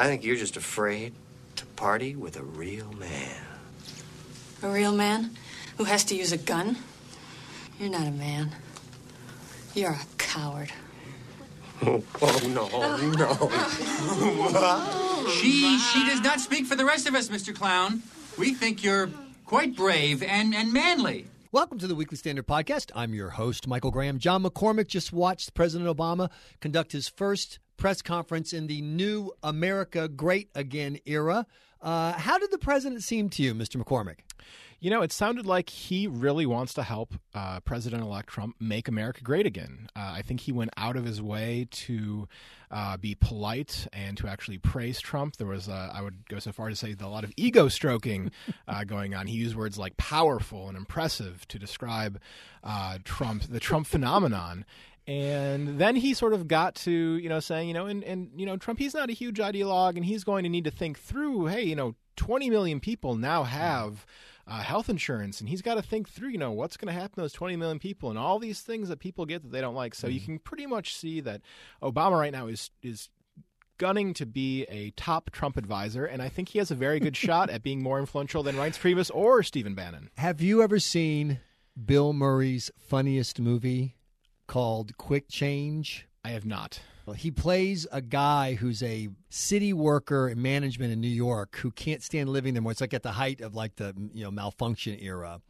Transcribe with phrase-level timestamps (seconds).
[0.00, 1.12] I think you're just afraid
[1.56, 3.36] to party with a real man.
[4.62, 5.32] A real man
[5.76, 6.78] who has to use a gun?
[7.78, 8.50] You're not a man.
[9.74, 10.72] You're a coward.
[11.82, 12.02] Oh,
[12.48, 12.66] no,
[13.10, 13.50] no.
[15.32, 17.54] She she does not speak for the rest of us, Mr.
[17.54, 18.02] Clown.
[18.38, 19.10] We think you're
[19.44, 21.26] quite brave and, and manly.
[21.52, 22.90] Welcome to the Weekly Standard Podcast.
[22.94, 24.18] I'm your host, Michael Graham.
[24.18, 26.30] John McCormack just watched President Obama
[26.60, 31.46] conduct his first press conference in the new America Great Again era.
[31.80, 33.82] Uh, how did the president seem to you, Mr.
[33.82, 34.18] McCormack?
[34.80, 38.88] You know, it sounded like he really wants to help uh, President elect Trump make
[38.88, 39.88] America great again.
[39.94, 42.28] Uh, I think he went out of his way to
[42.70, 45.36] uh, be polite and to actually praise Trump.
[45.36, 48.30] There was, I would go so far to say, a lot of ego stroking
[48.68, 49.26] uh, going on.
[49.26, 52.18] He used words like powerful and impressive to describe
[52.64, 54.64] uh, Trump, the Trump phenomenon.
[55.06, 58.46] And then he sort of got to, you know, saying, you know, and, and, you
[58.46, 61.46] know, Trump, he's not a huge ideologue and he's going to need to think through,
[61.46, 64.06] hey, you know, 20 million people now have
[64.46, 67.14] uh, health insurance, and he's got to think through, you know, what's going to happen
[67.14, 69.76] to those 20 million people and all these things that people get that they don't
[69.76, 69.94] like.
[69.94, 70.14] So mm-hmm.
[70.14, 71.40] you can pretty much see that
[71.82, 73.08] Obama right now is is
[73.78, 77.16] gunning to be a top Trump advisor, and I think he has a very good
[77.16, 80.10] shot at being more influential than Reince Priebus or Stephen Bannon.
[80.16, 81.38] Have you ever seen
[81.82, 83.94] Bill Murray's funniest movie
[84.50, 86.08] called Quick Change?
[86.24, 86.80] I have not.
[87.16, 92.02] He plays a guy who's a city worker in management in New York who can't
[92.02, 92.72] stand living there more.
[92.72, 95.40] It's like at the height of like the you know malfunction era.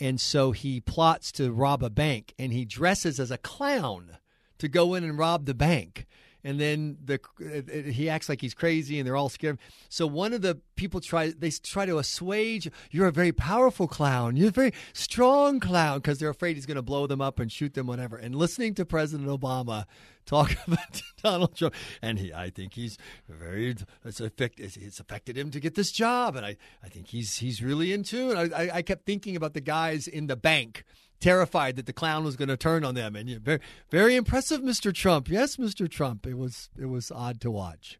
[0.00, 4.16] And so he plots to rob a bank and he dresses as a clown
[4.58, 6.06] to go in and rob the bank
[6.46, 9.58] and then the uh, he acts like he's crazy, and they're all scared.
[9.88, 12.70] So one of the people try they try to assuage.
[12.92, 14.36] You're a very powerful clown.
[14.36, 17.50] You're a very strong clown because they're afraid he's going to blow them up and
[17.50, 18.16] shoot them, whatever.
[18.16, 19.86] And listening to President Obama
[20.24, 22.96] talk about Donald Trump, and he, I think he's
[23.28, 23.74] very
[24.04, 27.60] it's affected it's affected him to get this job, and I, I think he's he's
[27.60, 28.52] really into it.
[28.52, 30.84] I, I kept thinking about the guys in the bank
[31.20, 33.16] terrified that the clown was going to turn on them.
[33.16, 33.60] And very,
[33.90, 34.92] very impressive, Mr.
[34.94, 35.28] Trump.
[35.28, 35.88] Yes, Mr.
[35.90, 36.26] Trump.
[36.26, 37.98] It was it was odd to watch.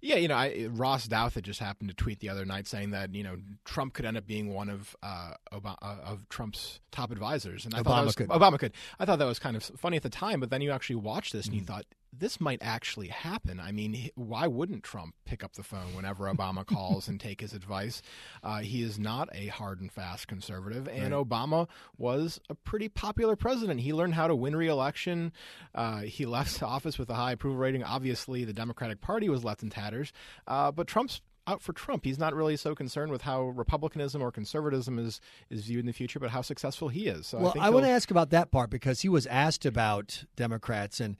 [0.00, 3.14] Yeah, you know, I, Ross Douthat just happened to tweet the other night saying that
[3.14, 7.10] you know Trump could end up being one of uh, Obama, uh, of Trump's top
[7.10, 8.28] advisors, and I Obama thought was, could.
[8.28, 8.72] Obama could.
[9.00, 11.32] I thought that was kind of funny at the time, but then you actually watch
[11.32, 11.66] this and you Mm.
[11.66, 11.86] thought
[12.18, 13.60] this might actually happen.
[13.60, 17.52] I mean, why wouldn't Trump pick up the phone whenever Obama calls and take his
[17.52, 18.02] advice?
[18.42, 23.36] Uh, he is not a hard and fast conservative, and Obama was a pretty popular
[23.36, 23.80] president.
[23.80, 25.32] He learned how to win re-election.
[25.74, 27.82] Uh, he left office with a high approval rating.
[27.82, 30.12] Obviously, the Democratic Party was left in tatters,
[30.46, 32.04] uh, but Trump's out for Trump.
[32.04, 35.20] He's not really so concerned with how republicanism or conservatism is
[35.50, 37.26] is viewed in the future, but how successful he is.
[37.26, 39.66] So I well, think I, want to ask about that part because he was asked
[39.66, 41.16] about Democrats and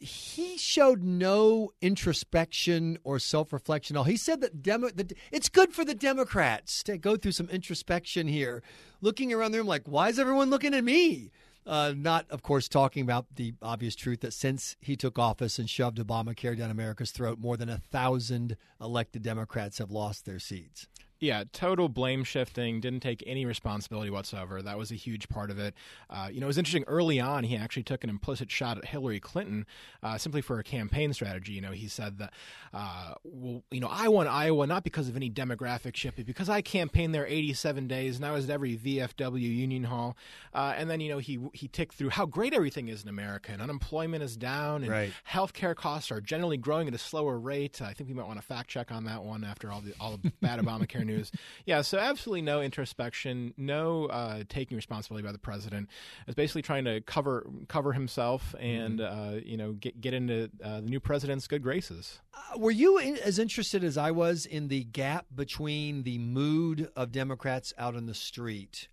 [0.00, 3.96] he showed no introspection or self-reflection.
[3.96, 4.04] at all.
[4.04, 8.26] He said that Demo- the, it's good for the Democrats to go through some introspection
[8.26, 8.62] here,
[9.02, 11.30] looking around the room like, why is everyone looking at me?
[11.66, 15.68] Uh, not, of course, talking about the obvious truth that since he took office and
[15.68, 20.88] shoved Obamacare down America's throat, more than a thousand elected Democrats have lost their seats.
[21.20, 22.80] Yeah, total blame shifting.
[22.80, 24.62] Didn't take any responsibility whatsoever.
[24.62, 25.74] That was a huge part of it.
[26.08, 26.84] Uh, you know, it was interesting.
[26.86, 29.66] Early on, he actually took an implicit shot at Hillary Clinton,
[30.02, 31.52] uh, simply for a campaign strategy.
[31.52, 32.32] You know, he said that,
[32.72, 36.48] uh, well, you know, I won Iowa not because of any demographic shift, but because
[36.48, 40.16] I campaigned there 87 days, and I was at every VFW union hall.
[40.54, 43.52] Uh, and then, you know, he he ticked through how great everything is in America,
[43.52, 45.12] and unemployment is down, and Right.
[45.30, 47.82] healthcare costs are generally growing at a slower rate.
[47.82, 50.16] I think we might want to fact check on that one after all the all
[50.16, 51.32] the bad Obamacare news.
[51.66, 55.88] Yeah, so absolutely no introspection, no uh, taking responsibility by the president.
[56.26, 60.80] It's basically trying to cover cover himself and uh, you know get get into uh,
[60.80, 62.20] the new president's good graces.
[62.34, 66.90] Uh, Were you in, as interested as I was in the gap between the mood
[66.96, 68.88] of Democrats out on the street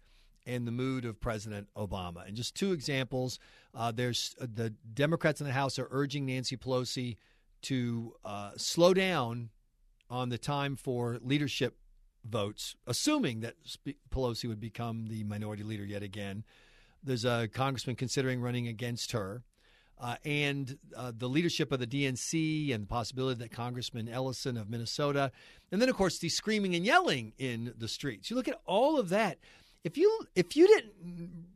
[0.45, 2.27] and the mood of President Obama?
[2.27, 3.39] And just two examples.
[3.73, 7.17] Uh, there's uh, the Democrats in the House are urging Nancy Pelosi
[7.63, 9.50] to uh, slow down
[10.09, 11.77] on the time for leadership
[12.29, 13.56] votes, assuming that
[14.12, 16.44] Pelosi would become the minority leader yet again.
[17.03, 19.44] There's a congressman considering running against her.
[20.00, 24.69] Uh, and uh, the leadership of the DNC and the possibility that Congressman Ellison of
[24.69, 25.31] Minnesota,
[25.71, 28.30] and then of course the screaming and yelling in the streets.
[28.30, 29.39] You look at all of that.
[29.83, 30.94] If you if you didn't,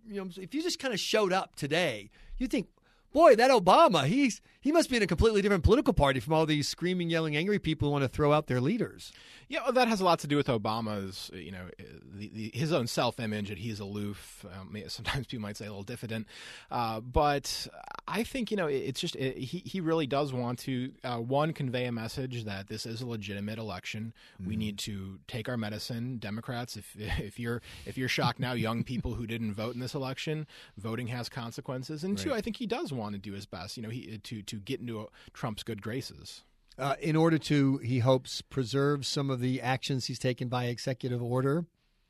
[0.07, 2.67] you know, if you just kind of showed up today, you think,
[3.13, 6.46] boy, that Obama, he's he must be in a completely different political party from all
[6.46, 9.12] these screaming, yelling, angry people who want to throw out their leaders.
[9.50, 11.66] Yeah, well, that has a lot to do with Obama's, you know,
[12.13, 14.46] the, the, his own self-image that he's aloof.
[14.54, 16.28] Um, sometimes people might say a little diffident,
[16.69, 17.68] uh, but
[18.08, 21.54] I think you know it's just it, he he really does want to uh, one
[21.54, 24.13] convey a message that this is a legitimate election.
[24.42, 24.48] Mm.
[24.48, 26.18] We need to take our medicine.
[26.18, 29.96] Democrats, if if you're if you're shocked now, young people who didn't vote in this
[29.96, 30.48] election,
[30.78, 32.04] voting has consequences.
[32.04, 32.24] And right.
[32.24, 33.78] two, I think he does want to do his best.
[33.78, 36.44] You know, he to to get into Trump's good graces.
[36.77, 41.21] Uh, in order to, he hopes, preserve some of the actions he's taken by executive
[41.21, 41.65] order.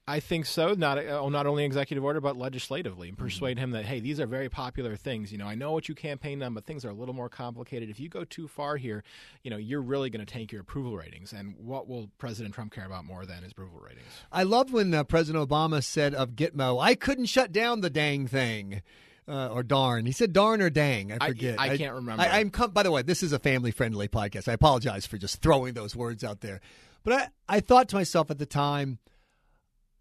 [0.07, 0.73] I think so.
[0.73, 3.63] Not uh, not only executive order, but legislatively, and persuade mm-hmm.
[3.65, 5.31] him that hey, these are very popular things.
[5.31, 7.89] You know, I know what you campaigned on, but things are a little more complicated.
[7.89, 9.03] If you go too far here,
[9.43, 11.33] you know, you're really going to tank your approval ratings.
[11.33, 14.07] And what will President Trump care about more than his approval ratings?
[14.31, 18.27] I loved when uh, President Obama said of Gitmo, "I couldn't shut down the dang
[18.27, 18.81] thing."
[19.31, 20.05] Uh, or darn.
[20.05, 21.13] He said darn or dang.
[21.13, 21.57] I forget.
[21.57, 22.21] I, I can't remember.
[22.21, 24.49] I, am com- by the way, this is a family friendly podcast.
[24.49, 26.59] I apologize for just throwing those words out there.
[27.05, 28.99] But I, I thought to myself at the time,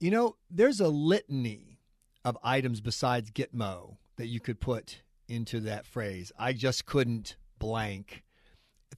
[0.00, 1.78] you know, there's a litany
[2.24, 6.32] of items besides Gitmo that you could put into that phrase.
[6.36, 8.24] I just couldn't blank.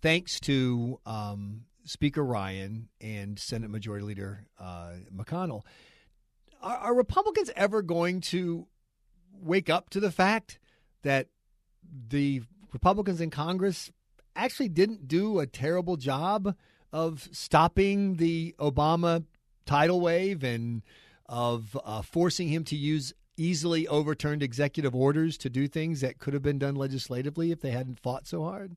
[0.01, 5.63] Thanks to um, Speaker Ryan and Senate Majority Leader uh, McConnell.
[6.63, 8.67] Are, are Republicans ever going to
[9.43, 10.59] wake up to the fact
[11.03, 11.29] that
[12.09, 12.43] the
[12.73, 13.91] Republicans in Congress
[14.35, 16.55] actually didn't do a terrible job
[16.93, 19.25] of stopping the Obama
[19.67, 20.83] tidal wave and
[21.27, 26.35] of uh, forcing him to use easily overturned executive orders to do things that could
[26.35, 28.77] have been done legislatively if they hadn't fought so hard?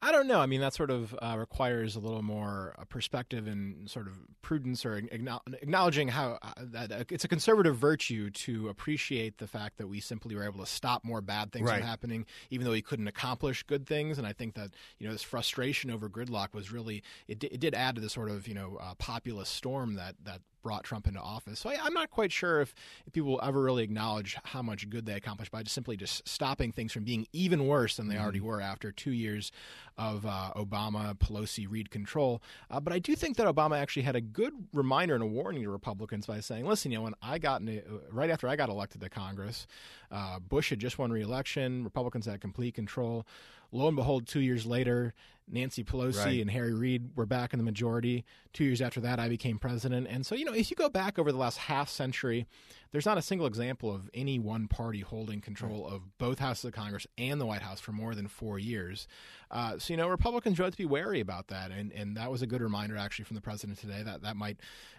[0.00, 0.40] I don't know.
[0.40, 4.16] I mean, that sort of uh, requires a little more uh, perspective and sort of
[4.42, 9.76] prudence or acknowledging how uh, that uh, it's a conservative virtue to appreciate the fact
[9.78, 11.80] that we simply were able to stop more bad things right.
[11.80, 14.18] from happening, even though we couldn't accomplish good things.
[14.18, 17.58] And I think that you know this frustration over gridlock was really it, d- it
[17.58, 21.06] did add to the sort of you know uh, populist storm that that brought Trump
[21.06, 21.60] into office.
[21.60, 22.74] So I, am not quite sure if,
[23.06, 26.28] if, people will ever really acknowledge how much good they accomplished by just simply just
[26.28, 28.22] stopping things from being even worse than they mm-hmm.
[28.22, 29.50] already were after two years
[29.96, 32.42] of uh, Obama, Pelosi, Reid control.
[32.70, 35.62] Uh, but I do think that Obama actually had a good reminder and a warning
[35.62, 37.82] to Republicans by saying, listen, you know, when I got into,
[38.12, 39.66] right after I got elected to Congress,
[40.12, 41.82] uh, Bush had just won re-election.
[41.82, 43.26] Republicans had complete control.
[43.72, 45.14] Lo and behold, two years later,
[45.50, 46.40] Nancy Pelosi right.
[46.40, 48.24] and Harry Reid were back in the majority.
[48.52, 50.06] Two years after that, I became president.
[50.08, 52.46] And so, you know, if you go back over the last half century,
[52.90, 55.94] there's not a single example of any one party holding control right.
[55.94, 59.06] of both houses of Congress and the White House for more than four years.
[59.50, 61.70] Uh, so, you know, Republicans ought to be wary about that.
[61.70, 64.58] And, and that was a good reminder, actually, from the president today that that might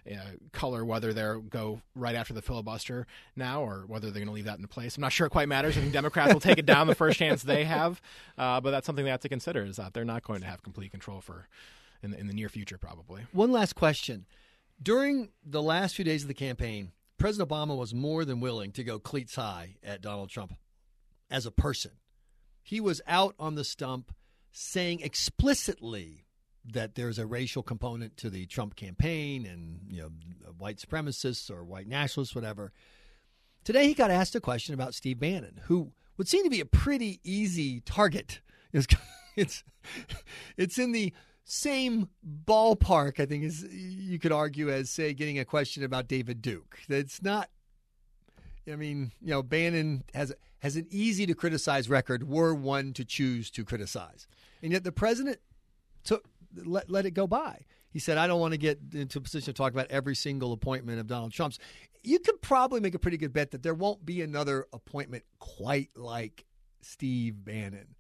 [0.10, 0.18] uh,
[0.52, 4.46] color whether they'll go right after the filibuster now or whether they're going to leave
[4.46, 4.98] that in place.
[4.98, 5.78] I'm not sure it quite matters.
[5.78, 8.02] I think Democrats will take it down the first chance they have.
[8.38, 10.64] Uh, but that's something they have to consider is that they're not going to have
[10.64, 11.48] complete control for
[12.02, 13.26] in the, in the near future, probably.
[13.32, 14.26] One last question.
[14.82, 18.84] During the last few days of the campaign, President Obama was more than willing to
[18.84, 20.54] go cleats high at Donald Trump
[21.30, 21.92] as a person.
[22.64, 24.14] He was out on the stump
[24.52, 26.26] saying explicitly
[26.66, 30.12] that there's a racial component to the Trump campaign and you know
[30.58, 32.72] white supremacists or white nationalists, whatever.
[33.64, 36.66] Today he got asked a question about Steve Bannon, who would seem to be a
[36.66, 38.42] pretty easy target.
[38.72, 38.86] It's
[39.36, 39.64] it's,
[40.58, 41.12] it's in the
[41.46, 42.10] same
[42.46, 46.80] ballpark, I think, as you could argue as say getting a question about David Duke.
[46.88, 47.50] It's not.
[48.72, 52.28] I mean, you know, Bannon has has an easy to criticize record.
[52.28, 54.28] Were one to choose to criticize,
[54.62, 55.40] and yet the president
[56.04, 56.26] took
[56.56, 57.66] let let it go by.
[57.92, 60.54] He said, "I don't want to get into a position to talk about every single
[60.54, 61.58] appointment of Donald Trump's."
[62.04, 65.90] You could probably make a pretty good bet that there won't be another appointment quite
[65.96, 66.46] like
[66.82, 67.96] Steve Bannon.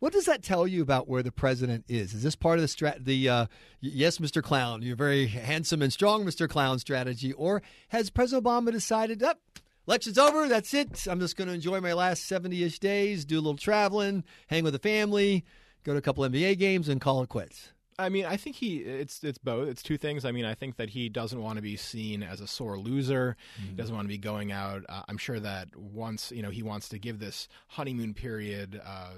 [0.00, 2.12] What does that tell you about where the president is?
[2.14, 3.04] Is this part of the strat?
[3.04, 3.46] The uh,
[3.80, 4.42] yes, Mr.
[4.42, 6.48] Clown, you're very handsome and strong, Mr.
[6.48, 11.06] Clown strategy, or has President Obama decided, up, oh, election's over, that's it.
[11.06, 14.72] I'm just going to enjoy my last 70-ish days, do a little traveling, hang with
[14.72, 15.44] the family,
[15.84, 17.73] go to a couple NBA games, and call it quits?
[17.98, 19.68] I mean, I think he it's it's both.
[19.68, 20.24] It's two things.
[20.24, 23.36] I mean, I think that he doesn't want to be seen as a sore loser.
[23.58, 23.70] Mm-hmm.
[23.70, 24.84] He doesn't want to be going out.
[24.88, 29.10] Uh, I'm sure that once you know he wants to give this honeymoon period uh,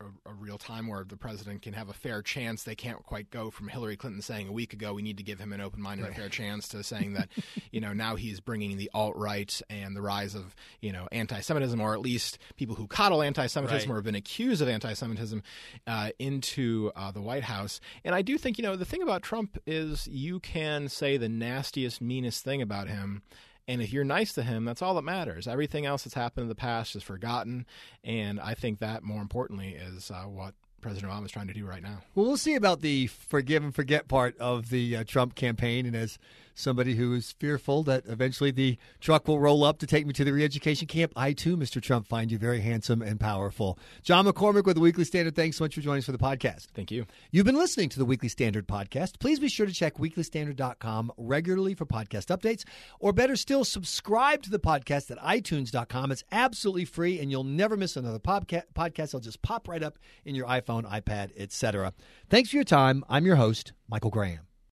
[0.00, 2.62] a, a, real time where the president can have a fair chance.
[2.62, 5.38] They can't quite go from Hillary Clinton saying a week ago we need to give
[5.38, 6.16] him an open mind and right.
[6.16, 7.28] a fair chance to saying that
[7.70, 11.80] you know now he's bringing the alt right and the rise of you know anti-Semitism
[11.80, 13.94] or at least people who coddle anti-Semitism right.
[13.94, 15.42] or have been accused of anti-Semitism
[15.86, 19.02] uh, into uh, the White House and and I do think, you know, the thing
[19.02, 23.22] about Trump is you can say the nastiest, meanest thing about him.
[23.66, 25.48] And if you're nice to him, that's all that matters.
[25.48, 27.66] Everything else that's happened in the past is forgotten.
[28.04, 31.66] And I think that, more importantly, is uh, what President Obama is trying to do
[31.66, 32.02] right now.
[32.14, 35.84] Well, we'll see about the forgive and forget part of the uh, Trump campaign.
[35.84, 36.16] And as
[36.54, 40.24] somebody who is fearful that eventually the truck will roll up to take me to
[40.24, 41.82] the re-education camp, I too, Mr.
[41.82, 43.78] Trump, find you very handsome and powerful.
[44.02, 45.36] John McCormack with the Weekly Standard.
[45.36, 46.68] Thanks so much for joining us for the podcast.
[46.74, 47.06] Thank you.
[47.30, 49.18] You've been listening to the Weekly Standard podcast.
[49.18, 52.64] Please be sure to check weeklystandard.com regularly for podcast updates,
[53.00, 56.12] or better still, subscribe to the podcast at itunes.com.
[56.12, 59.08] It's absolutely free, and you'll never miss another podca- podcast.
[59.08, 61.92] It'll just pop right up in your iPhone, iPad, etc.
[62.30, 63.04] Thanks for your time.
[63.08, 64.53] I'm your host, Michael Graham.